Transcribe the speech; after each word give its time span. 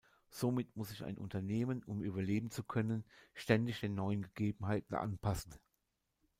Somit 0.31 0.75
muss 0.75 0.89
sich 0.89 1.03
ein 1.05 1.19
Unternehmen, 1.19 1.83
um 1.83 2.01
überleben 2.01 2.49
zu 2.49 2.63
können, 2.63 3.03
ständig 3.35 3.81
den 3.81 3.93
neuen 3.93 4.23
Gegebenheiten 4.23 4.95
anpassen. 4.95 5.53